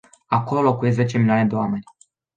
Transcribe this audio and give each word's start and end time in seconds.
Acolo 0.29 0.61
locuiesc 0.61 0.97
zece 0.97 1.17
milioane 1.17 1.45
de 1.45 1.55
oameni. 1.55 1.83